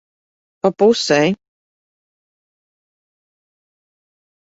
[0.61, 1.29] Pa pusei.